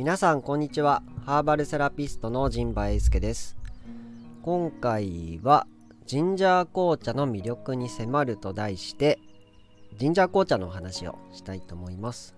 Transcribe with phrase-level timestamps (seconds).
[0.00, 1.02] 皆さんこんにちは。
[1.26, 3.58] ハーバルセラピストの陣馬英介です。
[4.40, 5.66] 今回は
[6.06, 9.18] ジンジャー紅茶の魅力に迫ると題して
[9.98, 12.34] ジンジャー紅茶の話をしたいと思います。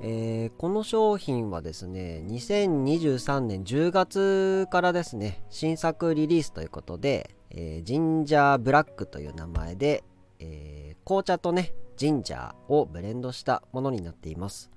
[0.00, 10.02] えー、この商品はですね2023年10月からですね新作リリースということで、えー、ジンジャーブラックという名前で、
[10.38, 14.70] えー、紅茶とねジンジャーをブレンドしたものになっています。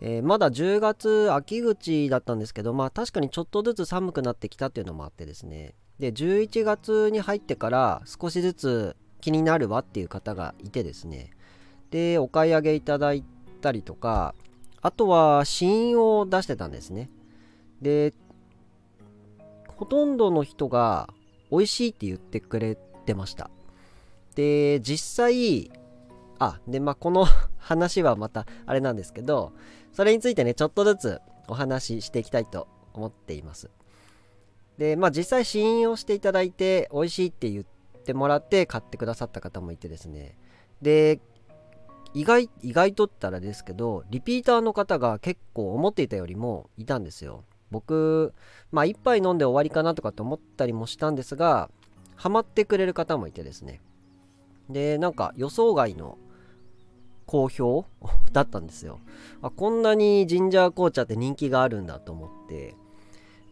[0.00, 11.30] えー、まだ10月秋口だったんですけど、まあ確かにちょっとずつ寒くなってきたっていうのもあってですね、で、11月に入ってから少しずつ気になるわっていう方がいてですね、
[11.90, 13.24] で、お買い上げいただい
[13.60, 14.34] たりとか、
[14.82, 17.08] あとは試飲を出してたんですね。
[17.80, 18.12] で、
[19.76, 21.08] ほとんどの人が
[21.50, 22.76] 美味しいって言ってくれ
[23.06, 23.50] てました。
[24.34, 25.70] で、実際、
[26.38, 27.26] あ、で、まあ、この
[27.58, 29.52] 話はまたあれなんですけど、
[29.94, 33.70] それについてね、ちょっとずつお話ししていきたいと思っています。
[34.76, 37.64] で、まあ実際試飲をしていただいて、美味しいって言っ
[38.04, 40.36] てもらって買ってくださった方もいてですね。
[40.82, 41.20] で、
[42.12, 47.44] 意外、意外とったらですけど、リピーターの方が結構思っていたよりもいたんですよ。
[47.70, 48.34] 僕、
[48.72, 51.70] まあ一杯飲んで終わりかなとかって思ったりもしたんですが、
[52.16, 53.80] ハマってくれる方もいてですね。
[54.68, 56.18] で、なんか予想外の
[57.26, 57.84] 好評？
[58.32, 59.00] だったんですよ。
[59.42, 62.74] あこんなにジンジャー紅茶って人気があるんだと思って。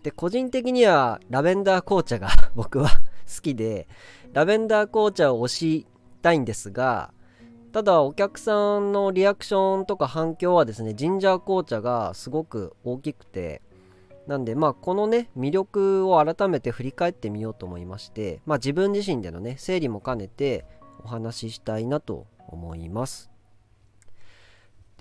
[0.02, 2.90] で個人的にはラベンダー紅茶が 僕は
[3.34, 3.86] 好きで
[4.32, 5.86] ラベンダー紅茶を推し
[6.22, 7.12] たいんですが
[7.72, 13.62] ただお客さんのリアクションとか反響はですねジンジャー紅茶がすごく大きくて
[14.26, 20.64] なんでまあこのね魅力を改めて振り返ってみようと思いましてまあ自分自身でのね整理も兼ねて
[21.04, 23.31] お話ししたいなと思います。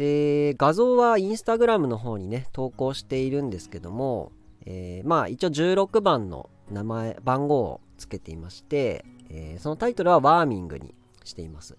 [0.02, 4.31] で、画像はインスタグラムの方にね、投稿しているんですけども、
[4.66, 11.78] えー、まあ一応16番の名前、番号をつけていまして、えー、そのタイトルはワーミングにしています。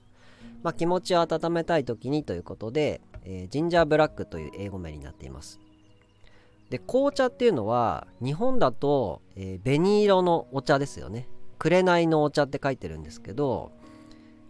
[0.62, 5.58] まあ、気持ちを温めたい時にということで、えー、ジンジャーブラックという英語名になっています。
[6.70, 11.28] で、紅茶っていうのは、日本だと、え、紅色のお茶ですよね。
[11.58, 13.72] 紅のお茶って書いてるんですけど、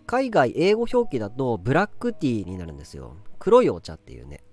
[0.06, 3.16] 海外英語表記だとブラックティーになるんですよ。
[3.42, 4.44] 黒いお茶っていうね。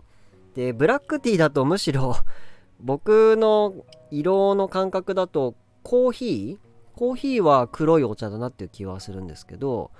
[0.56, 2.16] で、ブラックティーだとむしろ
[2.82, 6.98] 僕の色の感覚だとコーヒー？
[6.98, 9.92] コーヒーは黒いお茶だなっていう気はするんですけど、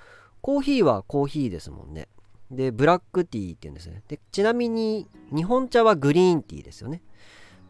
[0.42, 2.08] コーヒーはコーヒーですもんね。
[2.50, 4.02] で、ブラックティーって言うんですね。
[4.08, 7.04] で、ちなみに日本茶はグリーンティーですよね。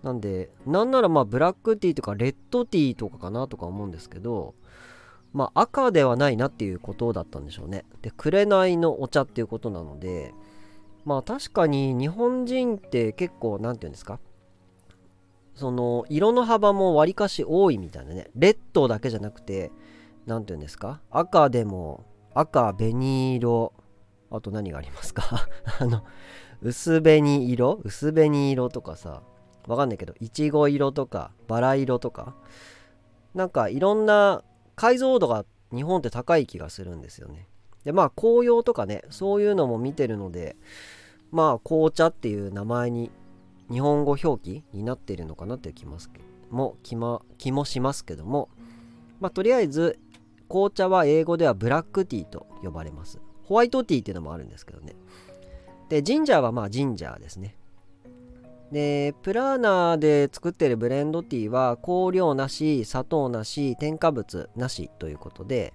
[0.03, 4.55] なんで、なんならまあブラックティーとかレッドティーとかかなとか思うんですけど、
[5.33, 7.83] まあ赤ではないなっていうことだったんでしょうね。
[8.01, 10.33] で、紅のお茶っていうことなので、
[11.05, 14.19] まあ確かに日本人って結構何て言うんですか
[15.55, 18.29] その色の幅もわりかし多いみたいなね。
[18.35, 19.71] レッドだけじゃなくて
[20.25, 23.73] 何て言うんですか赤でも赤紅色
[24.31, 25.47] あと何がありますか？
[25.79, 26.03] あの
[26.61, 29.23] 薄紅色薄紅色とかさ
[29.67, 32.35] わかんないけどいちご色とかバラ色とか
[33.33, 34.43] なんかいろんな
[34.75, 37.47] 解像度が日本って高い気がするんですよね。
[37.89, 40.57] でまあ紅葉とかねそういうのも見てるので
[41.31, 43.09] まあ紅茶っていう名前に
[43.71, 46.11] 日本語表記になってるのかなって気ます
[46.51, 48.49] も気,、ま、気もしますけども
[49.19, 49.97] まあとりあえず
[50.47, 53.19] 紅茶は英語ではブラックティーと呼ばれます。
[53.45, 54.95] ホワイトティーっていうのもあるんですけどね。
[55.89, 57.55] でジンジャーはまあジンジャーですね。
[58.71, 65.73] でプラーナーで作ってるブレンドティーは香料なし砂糖なし添加物なしということで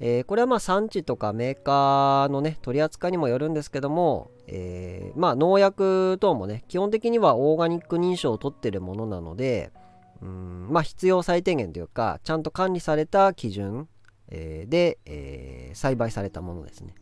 [0.00, 9.72] えー、これはまあ産地とかメーカーのね取り扱いにもよるんですけども、えー、まあ農薬等もね基本的にはオーガニック認証を取ってるものなので
[10.20, 13.88] うんまあ必要最低限というかちゃんと管理された基準、
[14.28, 16.94] えー、で、え栽培されたものですね。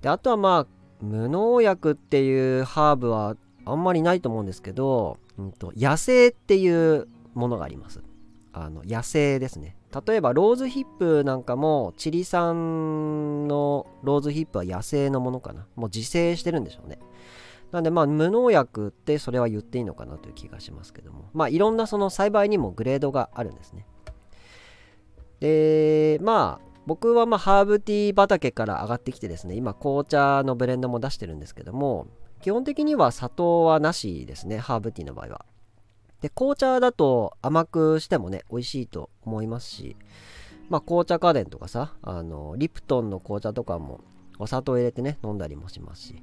[0.00, 8.02] であとはまあ無農薬っていうハーブはあんまりないと思うんですけど、うんと、野生っていうものがあります。
[8.52, 9.76] あの野生ですね。
[10.06, 15.66] 例えばローズヒップなんかもチリ産のローズヒップは野生のものかな。
[15.76, 16.98] もう自生してるんでしょうね。
[17.70, 21.30] なんでまあ無農薬ってそれは言っていいのかなという気がしますけども。
[21.34, 23.86] まあいろんなその栽培にもグレードがあるんですね。
[25.40, 32.06] でまあ僕はまあハーブティー畑から上がってきてですね今紅茶のブレンドも出してるんですけども
[32.40, 35.44] 基本的には砂糖はなしですねハーブティーの場合は。
[36.22, 39.96] で、紅茶だと甘くしてもね、美味しいと思いますし、
[40.70, 44.00] まあ、紅茶家電とかさ、あの、リプトンの紅茶とかも
[44.38, 46.22] お砂糖入れてね、飲んだりもしますし、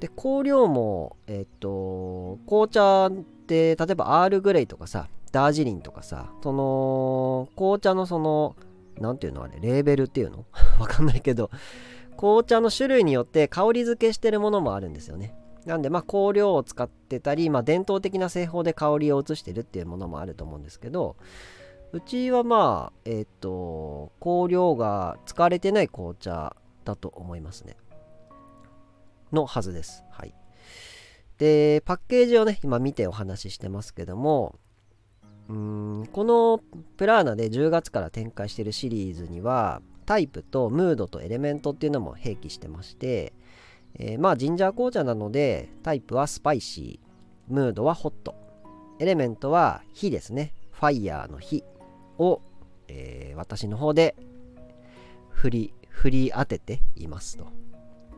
[0.00, 8.56] で香料もえっと紅茶って例えばアールグレイとかさダージリンとかさその紅茶のその
[8.98, 10.44] 何ていうのあれレーベルっていうの？
[10.78, 11.50] わかんないけど
[12.16, 15.34] 紅茶の種類によって香り付けしてるものもあるんですよね。
[15.66, 21.16] なんでまあ香料を使ってたり、まあ、伝統的な製法で香りを移してるっていうものもあると思うんですけど
[21.92, 27.76] うちはまあえっ、と香料が使われてない紅茶だと思いますね。
[29.32, 30.04] のはずです。
[30.10, 30.34] はい。
[31.38, 34.56] でパッケージをね今見てお話ししてますけども
[35.48, 36.60] うんこの
[36.96, 43.34] プラーナで10月から展開してるシリーズにはタイプとムードとエレメントっていうのも併記してまして、
[43.98, 48.34] えー、まあジンジャー紅茶なのでタイプはスパイシームードはホット。
[49.00, 50.52] エレメントは火ですね。
[50.72, 51.64] ファイヤーの火
[52.18, 52.40] を、
[52.88, 54.16] えー、私の方で
[55.30, 57.46] 振り振り当てていますと。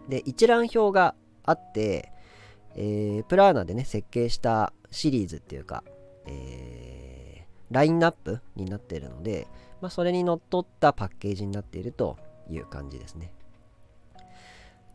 [0.08, 2.12] で一覧表があって、
[2.76, 5.84] えー、プラーナでね設計したシリーズっていうか、
[6.26, 7.10] えー
[7.70, 9.46] ラインナップになっているので、
[9.80, 12.18] まあ、それにのっとったパッケージになっていると
[12.48, 13.32] いう感じですね。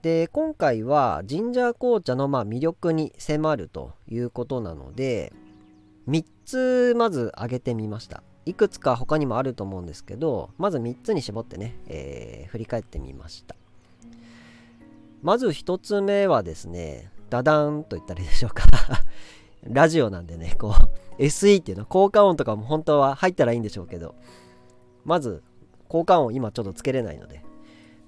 [0.05, 5.33] で今回はジンジャー紅茶のま魅力に迫るということなので
[6.07, 8.21] 3つまず挙げてみました。
[8.45, 13.55] いくつか他にもあると思うんですけどまず3つに絞ってね、えー、振り返ってみました。
[15.23, 18.65] まず1つ目はですねダダンと言ったらいいでしょうか。
[19.65, 20.75] ラジオなんでねこ
[21.17, 24.13] う SE っていうの効果音とかも本当は入ったらいいんでしょうけど
[25.03, 25.41] まず
[25.87, 27.44] 効果音今ちょっとつけれないので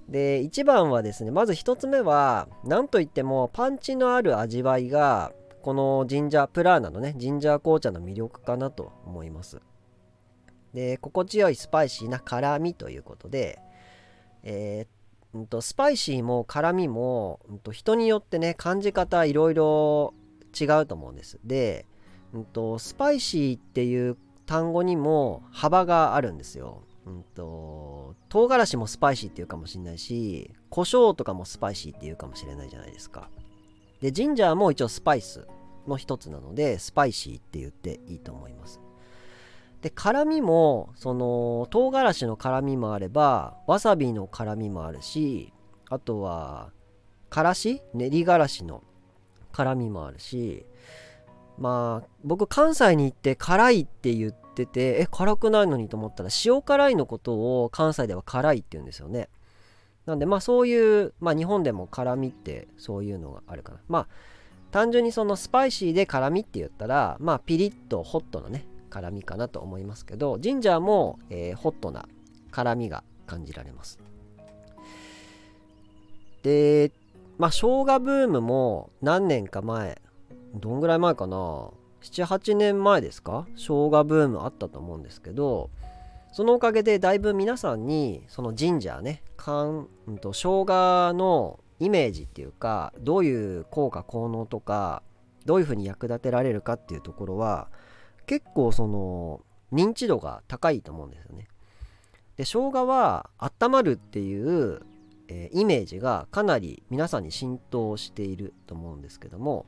[0.10, 9.60] で1番はですねまず1つ目は何といってもパンチのある味わいがこのジンジャープラーナのねジンジャー紅茶の魅力かなと思います
[10.74, 13.60] で心地よいスパイシーな辛みということで
[14.44, 20.14] えー、んとスパイシーも辛みも、うんと人によってね感じ方いろいろ
[20.60, 21.86] 違うと思うんですで
[22.34, 26.84] うんと、スパイシーっていう単語にも幅があるんですよ。
[27.08, 33.30] うんと、唐辛子もスパイシーっていうかもしれないし、胡椒とかもスパイシーっていうかもしれないじゃないですか。
[34.02, 35.48] で、ジンジャーも一応スパイス
[35.88, 38.82] の一つなので、スパイシーって言っていいと思います。
[39.82, 45.54] で、辛みも、その、唐辛子の辛みもあれば、わさびの辛みもあるし、
[45.90, 46.72] あとは、
[47.30, 47.82] からし？
[47.94, 48.84] 練りがらしの
[49.52, 50.66] 辛みもあるし、
[51.58, 59.30] まあ僕関西に行って辛いって言っててえ辛くないのにと思ったら塩辛いのことを関西では辛いって言うんですよね。
[60.06, 63.80] なんでまあそういうまあ日本でも辛みってそういうのがあるかな。
[63.88, 64.08] まあ
[64.72, 72.08] 単純にそのスパイシーで辛みって言ったらまあピリッとホットなね辛みかなと思いますけどジンジャーも、えー、ホットな
[72.52, 74.00] 辛みが感じられます。
[76.44, 76.92] で
[77.38, 80.02] まあ生姜ブームも何年か前
[80.56, 81.70] どんぐらい前かな。
[82.12, 83.46] 78年前ですか？
[83.56, 85.70] 生姜ブームあったと思うんですけど
[86.32, 95.04] そのおかげでだいぶ皆さんにそのジンジャーねかん、うんと、生姜のイメージっていうかどういう効果効能とか
[95.46, 97.70] どういうふうに役立てられるかっていうところは
[98.26, 101.48] 結構その認知度が高いと思うんですよね。
[102.36, 104.82] で生姜は温まるっていう、
[105.28, 109.66] えー、イメージがかなり皆さんに浸透していると思うんですけども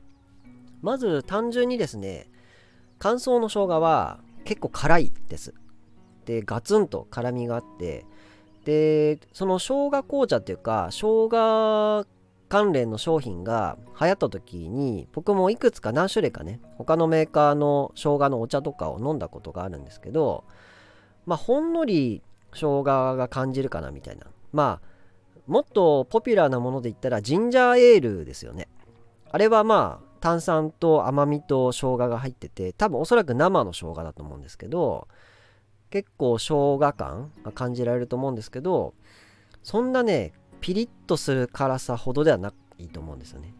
[0.82, 2.30] まず単純にですね
[2.98, 5.54] 乾燥の生姜は結構辛いです。
[6.24, 8.04] でガツンと辛みがあって
[8.64, 12.06] でその生姜紅茶っていうか生姜
[12.48, 20.44] 関連の商品が流行った時に僕もいくつか何種類かね他のメーカーの生姜のお茶とかを飲んだことがあるんですけど
[21.26, 22.22] まあほんのり
[22.52, 24.26] 生姜が感じるかなみたいな。
[24.52, 24.90] まあ
[25.46, 28.68] もっとポピュラーなもので言ったらジンジャーエールですよね。
[29.30, 35.08] あれはまあ炭酸と甘みと生姜が入ってて多分おそらく生の生姜だと思うんですけど
[35.90, 38.94] 結構生姜感が感じられると思うんですけど
[39.62, 43.54] そんなねピリッとする辛さほどではないと思うんですよね。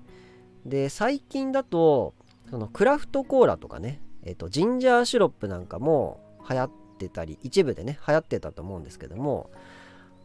[0.64, 2.14] で最近だと
[2.50, 9.50] そのクラフトコーラとかねえ、ー、とジンジャーシロップなんかも流行ってたり一部でね流行ってたと思うんですけども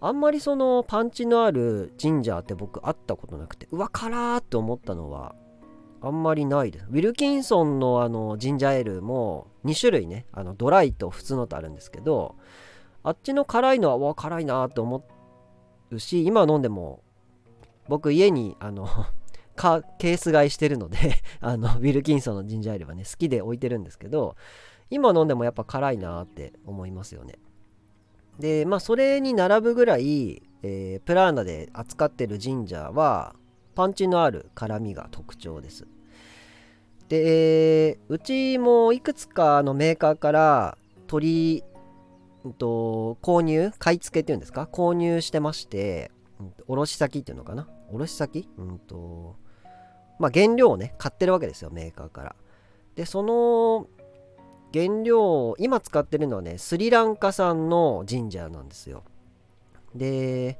[0.02, 5.36] あんまりそのパンチのあるジンジャーって僕会ったことなくてうわ辛ーって思ったのは
[6.06, 6.86] あんまりないです。
[6.88, 12.36] ウィルキンソンのあのジンジャーエールも2種類ね、あのドライと普通のとあるんですけど、
[13.02, 15.04] あっちの辛いのは、わ、辛いなって思
[15.90, 17.02] うし、今飲んでも、
[17.88, 18.88] 僕家にあの
[19.58, 20.98] かケース買いしてるので
[21.42, 24.36] あのウィルキンソンのジンジャーエールはね、好きで置いてるんですけど、
[24.92, 27.40] 今飲んでもやっぱ辛いなって思いますよね。
[28.38, 33.36] で、まあそれに並ぶぐらい、えー、プラーナで扱ってるジンジャーは、
[33.74, 35.88] パンチのある辛みが特徴です
[37.10, 41.64] でうちもいくつかのメーカーから取り、
[42.44, 44.68] うんと、購入買い付けっていうんですか？
[44.72, 47.68] 購入してまして、うん、卸先っていうのかな？
[47.92, 48.50] 卸先？
[48.58, 49.36] うんと
[50.18, 52.36] まあ原料をね買ってるわけですよメーカーから。
[52.96, 53.88] でその
[54.74, 59.04] 原料今使ってるのはねスリランカ産のジンジャーなんですよ。
[59.94, 60.58] で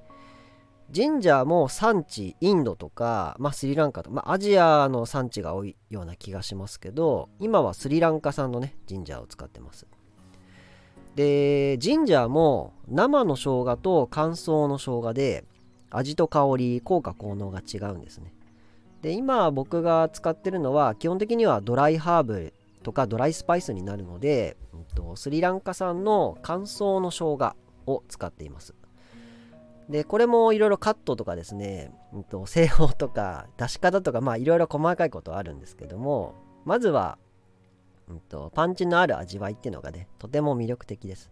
[0.92, 9.88] ジンジャーも産地インドとか、まあ、スリランカとか、まあ、アジアの産地が多いような気がしますけど今はスリランカ産のねジンジャーを使ってます。
[11.16, 15.46] でジンジャーも生の生姜と乾燥の生姜で
[15.90, 18.34] 味と香り効果効能が違うんですね。
[19.02, 22.54] で今僕が使ってるのは基本的にはドライハーブ
[22.86, 27.56] とかドライスパイスになるので、うんと、スリランカ産の乾燥の生姜
[27.88, 28.76] を使っています。
[29.90, 36.34] でこれもいろいろカットとかですね、うんと、製法とか出し方とかまあいろいろ細かいことあるんですけども
[36.66, 37.20] まずは、
[38.10, 41.32] うんと、パンチのある味わいっていうのがねとても魅力的です。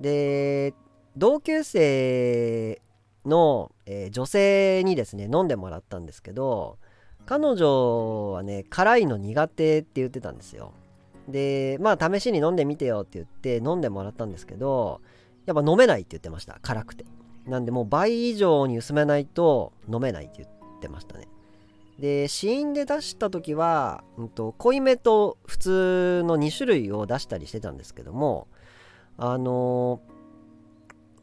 [0.00, 0.74] で
[1.16, 2.80] 同級生
[3.26, 6.78] の、えー、女性にですね飲んでもらったんですけど
[7.26, 10.72] 彼女はね辛いの苦手って言ってたんですよ。
[11.26, 15.00] でまあ試しに飲んでみてよって言って飲んでもらったんですけど
[15.44, 16.58] やっぱ飲めないって言ってました。
[16.62, 17.04] 辛くて。
[17.48, 21.26] なんでもう倍以上に薄めないと飲めないって言ってましたね。
[21.98, 28.46] で、試飲で出した時は、うんと、濃いめと普通の2種類を出したりしてたんですけども、
[29.16, 30.00] あの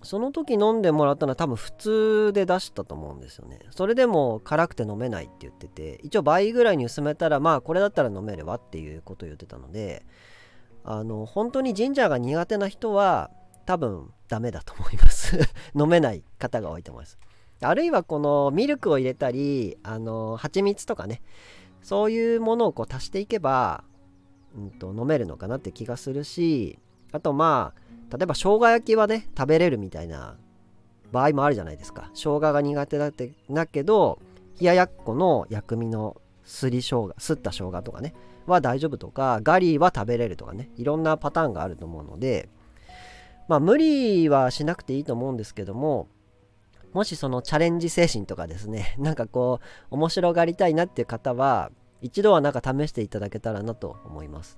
[0.01, 3.59] ー、その時飲んでもらったのは多分普通で出したと思うんですよね。
[3.71, 10.05] それでも辛くて飲めないって言ってて、一応倍ぐらいに薄めたら、まあこれだったら飲めるわっていうことを言ってたので、
[10.83, 13.31] あの、本当にジンジャーが苦手な人は、
[13.65, 15.37] 多分ダメだと思います。
[15.75, 17.17] 飲めない方が多いと思います。
[17.61, 21.21] あるいはこのミルクを入れたりあの蜂蜜とかね
[21.81, 23.83] そういうものをこう足していけば、
[24.55, 26.79] うんと、飲めるのかなって気がするし
[27.11, 27.73] あとま
[28.11, 30.37] あ例えば生姜焼きはね食べれるみたいな
[31.11, 32.09] 場合もあるじゃないですか。
[32.13, 34.19] 生姜が苦手だってだけど
[34.59, 38.13] 冷ややっこの薬味のすり生姜すった生姜とかね
[38.45, 42.49] は大丈夫とかガリは食べれるとかねいろんなパターンがあると思うので
[43.47, 46.07] まあ無理はしなくていいと思うんですけども
[46.93, 49.59] もしそのチャレンジ精神とかですね なんかこ
[49.91, 51.71] う面白がりたいなっていう方は
[52.01, 54.57] 一度はなんか試していただけたらなと思います。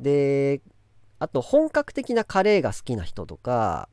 [0.00, 0.60] で
[1.18, 3.88] あと本格的なカレーが好きな人とか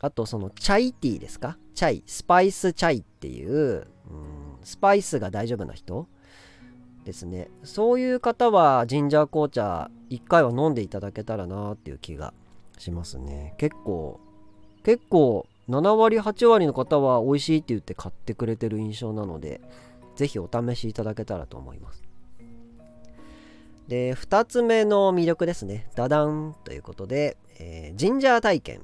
[0.00, 1.58] あとそのチャイティーですか？
[1.74, 6.06] チャイスパイスチャイっていう、うん、スパイスが大丈夫な人
[7.04, 7.50] ですね。
[7.64, 12.32] そういう方はジンジャー紅茶1回は飲んでいただけたらなっていう気が
[12.80, 13.54] しますね。
[13.58, 14.20] 結構
[14.84, 19.60] 結構7割8割の方は美味しいって言って買ってくれてる印象なので
[20.16, 22.02] 是非お試しいただけたらと思います。
[23.86, 25.90] で2つ目の魅力ですね。
[25.94, 28.80] ダダンということで、えー、ジンジャー体験。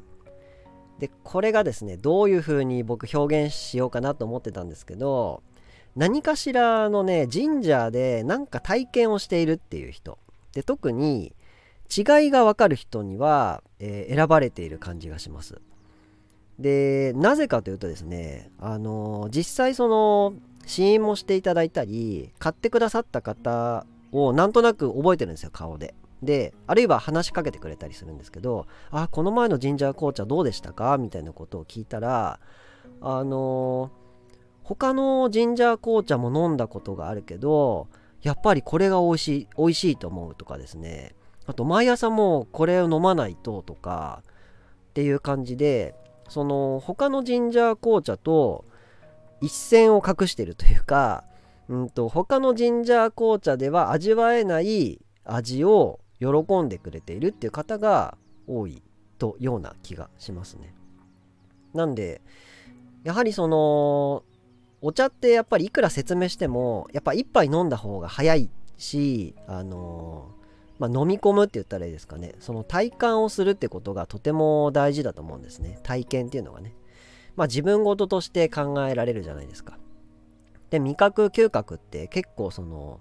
[0.98, 5.42] でこれがですねどういう風に僕表現しようかなと思ってたんですけど
[5.96, 10.18] 何かしらのねジンジャーでなんか体験をしているっていう人。
[10.52, 11.34] で特に
[11.96, 15.60] 違いがわかる人には、えー、選ばれている感じがします。
[16.58, 20.34] で、なぜかというとですね、あのー、実際その、
[20.66, 25.94] 試飲もしていただいたり、買ってくださった方をなんとなく覚えてるんですよ、顔で。
[26.22, 30.96] で、あるいは話しかけてくれたりするんですけど、あ、この前のジンジャー紅茶どうでしたか？
[30.96, 32.40] みたいなことを聞いたら、
[33.02, 33.90] あのー、
[34.62, 37.88] 他のジンジャー紅茶も飲んだことがあるけど、
[38.22, 41.14] やっぱりこれが美味しい、美味しいと思うとかですね、
[41.46, 44.22] あと毎朝もうこれを飲まないととか
[44.90, 45.94] っていう感じで
[46.28, 48.64] その他のジンジャー紅茶と
[49.40, 51.24] 一線を画してるというか、
[51.68, 58.82] うんと、他のジンジャー紅茶では味わえない味を喜んでくれているっていう方が多い
[59.18, 60.74] とような気がしますね。
[61.74, 62.22] なんで
[63.02, 64.22] やはりその
[64.80, 70.30] お茶ってやっぱりいくら説明してもやっぱ一杯飲んだ方が早いしあの
[70.78, 72.34] まあ、飲み込むって言ったらいいですかね。
[72.40, 75.78] その体感をするってことがとても大事だと思うんですね。
[75.82, 76.74] 体験っていうのがね。
[77.36, 79.78] まあ自分事として考えられるじゃないですか。
[80.70, 83.00] で味覚嗅覚って結構その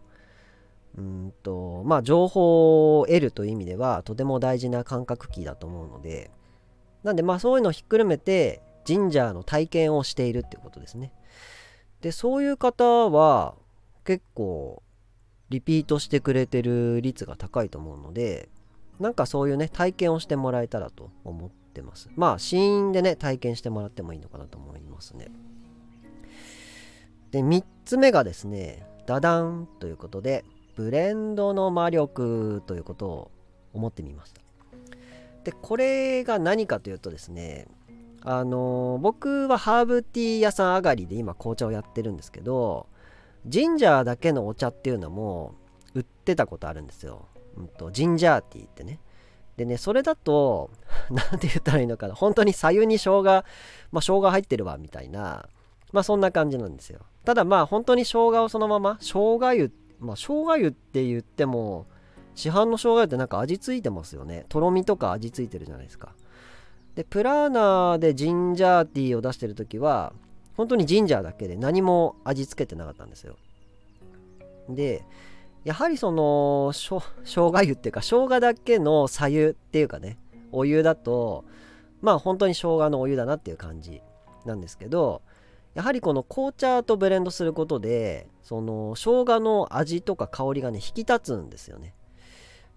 [0.97, 6.31] うんとまあ情報を得るという意味ではとても大事な感覚器だと思うので。
[7.03, 11.11] なんでまあそういうのをひっくるめてジンジャーの体験をしているってことですね。
[12.01, 13.55] でそういう方は
[14.05, 14.81] 結構
[15.53, 18.49] リピートしてくれてる率が高いと思うので
[18.99, 22.09] なんかそういうね体験をしてもらえたらと思ってます。
[22.15, 25.27] まあ試飲でね体験してもらってもいいのかなと思いますね。
[27.29, 30.43] で3つ目がですねダダンということで
[30.75, 33.31] ブレンドの魔力ということを
[33.73, 34.41] 思ってみました。
[35.43, 37.67] でこれが何かというとですね
[38.25, 42.87] あの、僕はハーブティー屋さん上がりで今紅茶をやってるんですけど
[43.45, 45.55] ジンジャーだけのお茶っていうのも
[45.93, 48.99] 売ってたことあるんですよ、うんと、ジンジャーティーってね。
[49.57, 50.71] でねそれだと
[51.11, 52.15] 何て言ったらいいのかな。
[52.15, 53.43] 本当に左右に生姜まあ
[54.01, 55.47] 生姜入ってるわみたいな。
[55.91, 57.01] まあそんな感じなんですよ。
[57.23, 61.85] ただまあ本当に生姜をそのまま生姜湯まあ生姜湯って言っても
[62.33, 64.45] 市販の生姜湯ってなんか味付いてますよね。
[64.49, 66.15] とろみとか味付いてるじゃないですか。
[66.95, 70.13] でプラーナーでジンジャーティーを出してる時は
[70.55, 73.35] 本当にジンジャーだけで何も味付けてなかったんですよ。
[74.69, 75.03] で
[75.63, 80.17] やはりそのしょ生姜湯っていうか生姜だけの左湯っていうかね
[80.51, 81.45] お湯だと
[82.01, 84.01] まあ本当に生姜のお湯だなっていう感じ
[84.45, 85.21] なんですけど
[85.73, 91.93] やはりこの紅茶とブレンドすることでその生姜の味とか香りがね引き立つんですよね。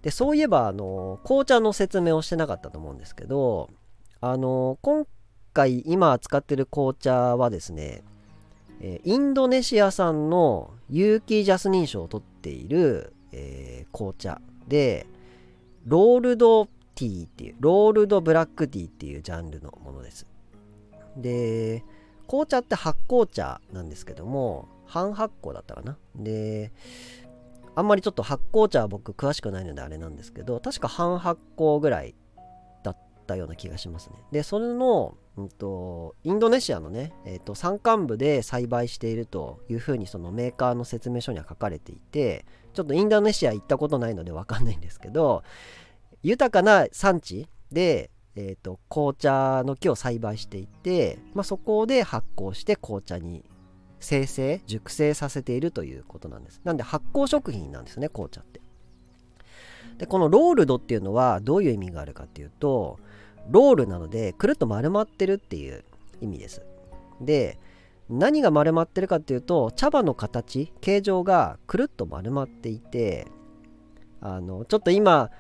[0.03, 3.71] でそういえばあの紅茶の説明をしてなかったと思うんですけど
[4.21, 5.05] あの今
[5.57, 8.03] 回今使ってる紅茶はですね
[8.81, 15.07] えインドネシア産の有機ジャスニン賞を取っている、えー、紅茶で
[15.87, 20.27] ロールドティーっていうロールドブラックティーっていうジャンルのものです
[21.17, 21.83] で
[22.27, 26.71] 紅茶って発酵茶なんですけども半発酵だったかなで
[27.75, 32.15] あんまりちょっと発酵茶は僕詳しくないのであれなんですけど確か半発酵ぐらい
[32.83, 32.97] だっ
[33.27, 34.17] たような気がしますね。
[34.31, 45.43] で、それの、うんと、インドネシアのね、えーと、山間部で栽培しているというふうにそのメーカーの説明書には書かれていて、ちょっとインドネシア行ったことないのでわかんないんですけど、
[46.23, 53.45] 豊かな産地で、えーと、紅茶の木を栽培していて、まあ、そこで発酵して紅茶に
[54.01, 56.61] 生成熟成させているということなんです。
[56.65, 58.61] なんで発酵食品なんですね紅茶って。
[59.99, 62.99] でこのロールドっていうのはどういう意味があるかっていうと
[63.51, 65.85] ロールなのでくるっと丸まってるっていう
[66.21, 66.63] 意味です。
[67.21, 67.59] で
[68.09, 73.27] 何が丸まってるかっていうと茶葉の形形状がくるっと丸まっていて
[74.21, 75.31] あのちょっと今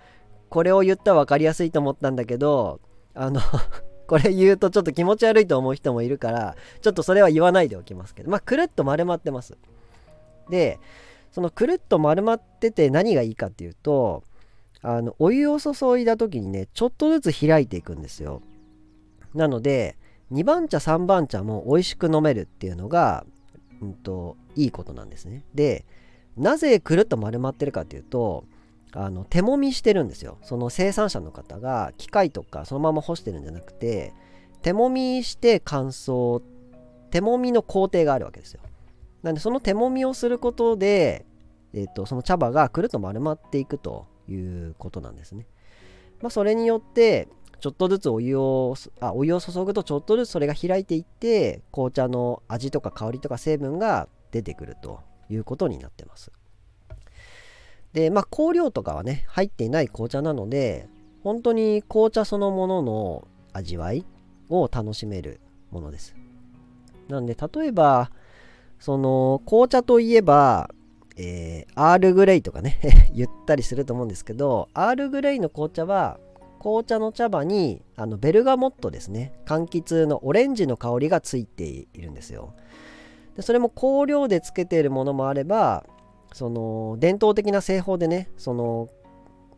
[0.48, 2.80] これを言ったら分かりやすいと思ったんだけど
[3.14, 3.40] あの
[4.06, 9.56] これ言うとちょっと気持ち悪いと思う人もいるからちょっとそれは言わないでおきますけどまあくるっと丸まってます
[10.48, 10.78] で
[11.30, 14.22] そのくるっと丸まってて何がいいかっていうと
[14.82, 18.42] あのお湯を注いだ時にねちょっとずつ開いていくんですよ。
[19.34, 19.96] なので
[20.32, 23.24] 2番茶3番茶も美味しく飲めるっていうのが、
[23.80, 25.44] うんと、いいことなんですね。
[25.54, 25.84] で
[26.36, 28.44] なぜくるっと丸まってるかっていうと
[28.92, 30.38] あの手もみしてるんですよ。
[30.42, 34.12] その生産者の方が機械とかそのまま干してるんじゃなくて
[34.62, 36.42] 手もみして乾燥
[37.10, 38.60] 手もみの工程があるわけですよ。
[39.22, 41.24] なんでその手もみをすることで、
[41.72, 45.46] えーとその茶葉がくるっと丸まっていくということなんですね。
[46.20, 47.28] まあ、それによって
[47.60, 56.30] ちょっとずつお湯をあお湯を注ぐとちょっとずつそれが開いていって紅茶の味とか香りとか成分が出てくるということになってます。
[57.92, 60.88] でまあ香料とかはね入っていない紅茶なので
[61.22, 64.04] 本当に紅茶そのものの味わい
[64.50, 66.14] を楽しめるものです。
[67.08, 68.10] なんで例えば
[68.78, 70.70] その紅茶といえば
[71.16, 72.78] えー、アールグレイとかね
[73.14, 76.18] 言ったりすると思うんですけどアールグレイの紅茶は
[76.60, 82.54] 紅茶の茶葉にあのベルガモットですね柑橘のオレンジの香りがついているんですよ。
[83.34, 85.84] でそれも香料でつけているものもあれば
[86.32, 88.88] その伝統的な製法でねその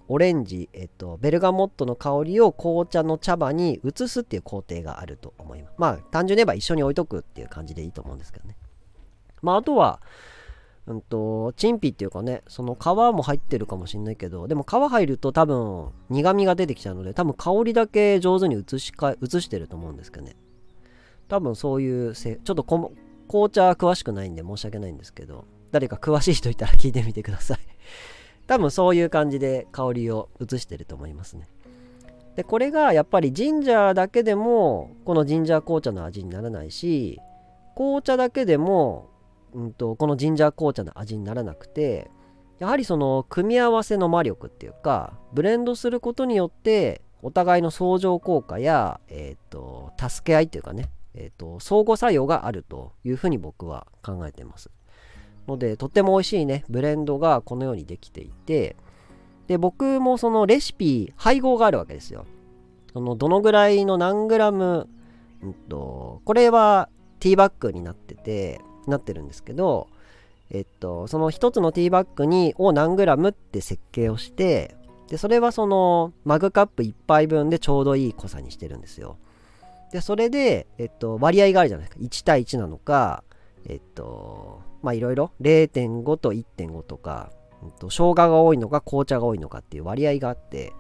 [0.09, 5.75] オレンジ、えっと、ベルガモットの香りを紅茶の茶葉に移すっていう工程があると思います。
[5.77, 8.57] まあ単純に言えば一緒に置いとくっていう感じでいいと思うんですけどね。
[9.43, 10.01] まああとは
[10.89, 20.35] うんと、チンピっていうかね、その皮も入ってるかもしんないけど、でも皮入ると多分苦味が出てきちゃうので、多分香りだけ上手に移しか移してると思うんですけどね。
[21.29, 22.91] 多分そういうせ、ちょっと紅
[23.51, 27.59] 茶詳しくないんで申し訳ないんですけど、誰か詳しい人いたら聞いてみてください
[28.47, 31.47] 多分そういう感じで香りを移してると思いますね。
[32.35, 37.21] で、これがやっぱりジンジャーだけでも、このジンジャー紅茶の味にならないし、
[37.77, 39.11] 紅茶だけでも
[39.55, 42.11] うんと、このジンジャー紅茶の味にならなくて
[42.59, 54.71] やはりその組み合わせの魔力っていうかブレンドすることによってお互いの相乗効果や、えーと、助け合いっていうかね、えーと、相互作用があるというふうに僕は考えてます。
[55.47, 58.77] のでとっても美味しいねブレンドがこのようにできていて
[59.47, 62.27] で僕もそのレシピ配合があるわけですよ。
[62.93, 64.89] そのどのぐらいの何グラム、
[65.43, 66.89] うんと、これは
[67.21, 69.89] ティーバッグになっててなってるんですけど
[70.51, 74.75] えっとその1つのティーバッグにを何グラムって設計をして
[75.09, 79.17] でそれはそのマグカップ1杯分でちょうどいい濃さにしてるんですよ。
[79.91, 82.05] でそれで、えっと、割合があるじゃないですか。
[82.05, 83.25] 1対1なのか
[83.67, 85.33] えっとまあいろいろ。
[85.41, 90.73] 0.5と1.5とか、うんと、生姜が多いのか紅茶が多いのかっていう割合があって。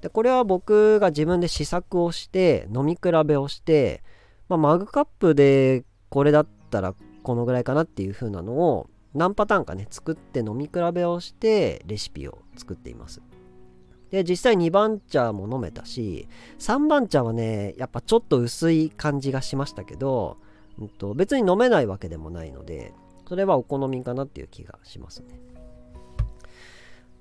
[0.00, 4.02] でこれは僕が自分で試作をして飲み比べをして、
[4.48, 13.20] まあ、マグカップでこれだったらこのぐらいかなっていう風なのを何パターンかね作って飲み比べをしてレシピを作っています。
[14.10, 16.28] で実際2番茶も飲めたし
[16.58, 20.36] 3番茶はねやっぱちょっと薄い感じがしましたけど、
[20.80, 22.92] うん、と別に飲めないわけでもないので
[23.28, 25.40] それはお好みかなっていう気がしますね。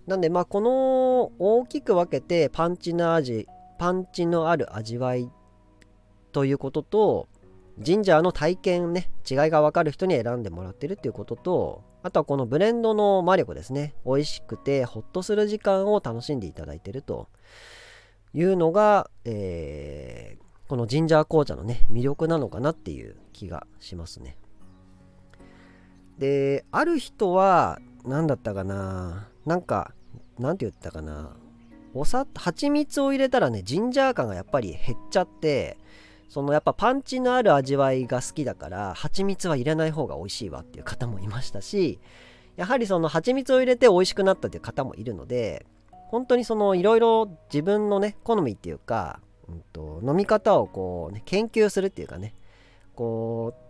[0.08, 5.30] なんでまあこの大きく分けてパンチの味パンチのある味わい
[6.32, 7.28] ということと
[7.80, 13.94] ジンジャーの体験ね違いが分かる人に選んでもらってるっていうこととあとはこのブレンドの魔力ですね。
[14.06, 17.28] 美味しくてホッとする時間を楽しんでいただいてると。
[18.34, 24.38] いうのが、えー、このジンジャー紅茶のね魅力なのかなっていう気がしますね。
[26.18, 29.94] である人は何だったかななんか
[30.38, 31.38] 何て言ったかな
[31.94, 35.78] お砂蜂蜜を入れたらねジンジャー感がやっぱり減っちゃって
[36.30, 42.00] そのやっぱパンチのある味わいが好きだから蜂蜜は入れない方が美味しいわっていう方もいましたし
[42.56, 52.36] やはりその蜂蜜を入れて美味しくなったっていう方もいるので本当にそのいろいろ自分のね好みっていうか、うんと、飲み方をこう、ね、研究するっていうかね
[52.96, 53.70] こう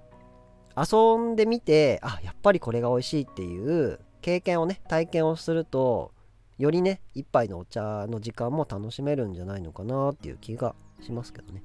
[0.80, 6.12] 遊んでみてあやっぱりこれが美味しいっていう経験をね体験をすると
[6.58, 11.64] よりね一杯のお茶の時間も楽しめるんじゃないのかなっていう気がしますけどね。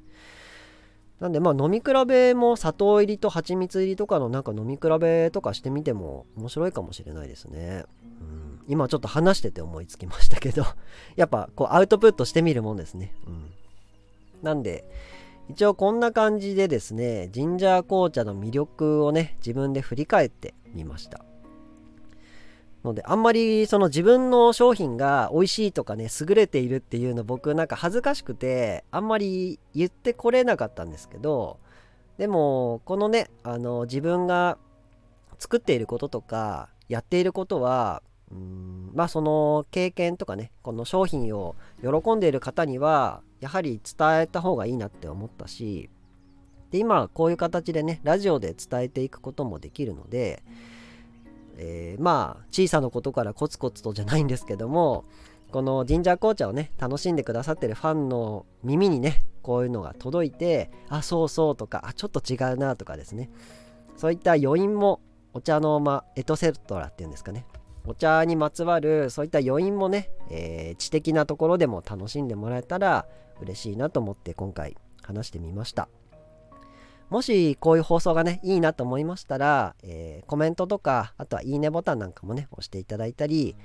[1.21, 7.85] なんでまあ飲み比べも砂糖入りと蜂蜜入りとかのなんか飲み比べとかしてみても面白いかもしれないですね、
[8.21, 10.65] うん、今ちょっと話してて思いつきましたけど。
[11.17, 13.53] やっぱこうアウトプットしてみるもんですね、うん、
[14.43, 14.85] なんで
[15.49, 21.25] 一応こんな感じでですねジンジャー紅茶の魅力をね自分で振り返ってみました。
[22.85, 31.59] のであんまりその自分の商品が美味しいとかね優れているっていうの僕なんか恥ずかしくてあんまり言ってこれなかったんですけど
[32.19, 34.59] でもこのねあの自分が
[35.39, 45.89] 作っていることとかやっていることはうんまあその経験とかねこの商品を喜んでいる方にはやはり伝えた方がいいなって思ったし
[46.71, 50.43] で今こういう形でねラジオで伝えていくこともできるので、
[51.57, 55.05] えー、まあ小さなことからコツコツとじゃないんですけども
[55.51, 63.31] このジンジャー紅茶をね楽しんでくださってるファンの耳にねこういうのが届いてあそうそうとかあちょっと違うなとかですね
[63.97, 65.01] そういった余韻も
[65.33, 67.47] お茶のまエトセトラっていうんですかね
[67.87, 73.07] お茶にまつわるそういった余韻もね、えー、知的なところでも楽しんでもらえたら
[73.41, 75.89] 嬉しいなと思って今回話してみました。
[77.11, 83.57] もしこういう放送がね、いいなと思いましたら、えー、コメントとか、あとはいいねボタンなんかもね、押していただいたり、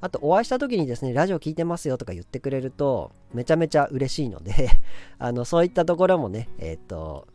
[0.00, 4.70] あとお会いした時にですね、ラジオ聞いてますよとか言ってくれると、めちゃめちゃ嬉しいので
[5.18, 7.28] あの、そういったところもね、えっ、ー、と、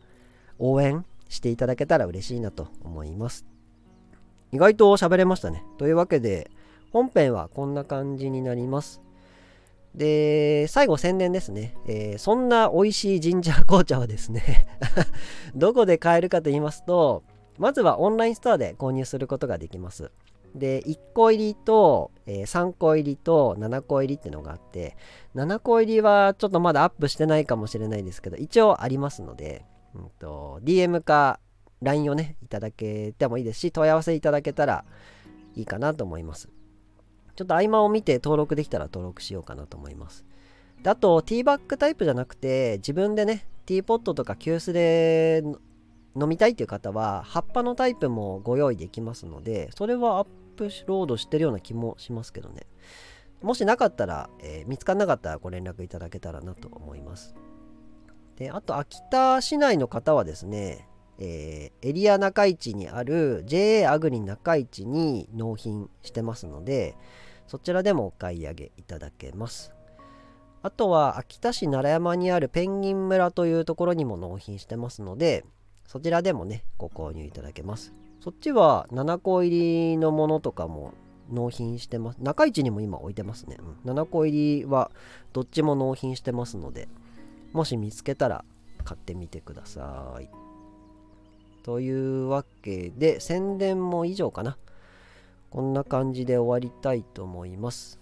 [0.58, 3.46] 応援していただけたら嬉しいなと思います。
[4.52, 5.64] 意外と喋れましたね。
[5.78, 6.50] というわけで、
[6.92, 9.00] 本編はこんな感じになります。
[9.94, 11.76] で、最後宣伝ですね。
[11.86, 14.66] えー、そんな美味しいジンジャー紅茶はですね
[15.54, 17.24] どこで買えるかと言いますと、
[17.58, 20.10] まずはオンラインストアで購入することができます。
[20.54, 24.96] で、1個入りと、えー、3個入りと7個入りってのがあって、
[25.34, 31.40] 7個入りはちょっとまだアップしてないかもしれないですけど、一応ありますので、うんと、DM か
[31.82, 34.84] LINE をね、いただけてもいいですし、問い合わせいただけたら
[35.54, 36.48] いいかなと思います。
[37.36, 40.24] ちょっと合間を見て登録できたら登録しようかなと思います。
[40.82, 45.42] であと、ティーバッグタイプじゃなくて、自分でね、ティーポットとか急須で
[46.20, 52.66] 飲みたいっていう方は、葉っぱのタイプもご用意できますので、それはアップロードしてるような気もしますけどね。
[53.42, 57.34] もしなかったら、えー、見つからなかったらご連絡いただけたらなと思います。
[58.36, 66.96] で、あと、秋田市内の方はですね、えー、エリア中市にある JA アグリ中市に納品してますので、
[67.52, 69.74] そちらでもお買い上げいただけます。
[70.62, 75.44] あとは秋田市奈良山にあるペンギン村というところにも納品してますので、
[75.86, 77.92] そちらでもね、ご購入いただけます。
[78.20, 80.94] そっちは7個入りのものとかも
[81.30, 82.16] 納品してます。
[82.22, 83.58] 中市にも今置いてますね。
[83.84, 84.90] うん、7個入りは
[85.34, 86.88] どっちも納品してますので、
[87.52, 88.46] もし見つけたら
[88.82, 90.30] 買ってみてください。
[91.64, 94.56] というわけで宣伝も以上かな
[95.52, 98.00] こんな感じで終わりたいと思います。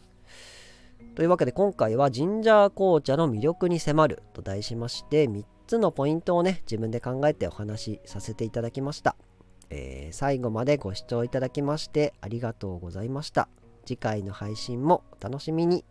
[1.17, 9.17] というわけで今回はジンジャー紅茶の魅力に迫ると題しまして3つのポイントをね自分で考えてお話しさせていただきました、
[9.71, 13.49] えー、最後までご視聴いただきましてありがとうございました。
[13.85, 15.85] 次回の配信もお楽しみに。